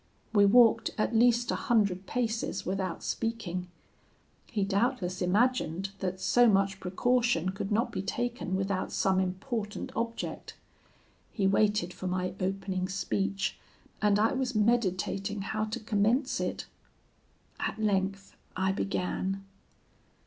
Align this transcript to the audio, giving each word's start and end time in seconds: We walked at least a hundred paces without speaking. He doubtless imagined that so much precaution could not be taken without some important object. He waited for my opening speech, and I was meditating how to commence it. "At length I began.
We 0.33 0.47
walked 0.47 0.89
at 0.97 1.15
least 1.15 1.51
a 1.51 1.55
hundred 1.55 2.07
paces 2.07 2.65
without 2.65 3.03
speaking. 3.03 3.67
He 4.47 4.63
doubtless 4.65 5.21
imagined 5.21 5.91
that 5.99 6.19
so 6.19 6.49
much 6.49 6.79
precaution 6.79 7.49
could 7.49 7.71
not 7.71 7.91
be 7.91 8.01
taken 8.01 8.55
without 8.55 8.91
some 8.91 9.19
important 9.19 9.91
object. 9.95 10.57
He 11.31 11.45
waited 11.45 11.93
for 11.93 12.07
my 12.07 12.33
opening 12.39 12.89
speech, 12.89 13.59
and 14.01 14.17
I 14.17 14.31
was 14.33 14.55
meditating 14.55 15.43
how 15.43 15.65
to 15.65 15.79
commence 15.79 16.39
it. 16.39 16.65
"At 17.59 17.77
length 17.79 18.35
I 18.57 18.71
began. 18.71 19.43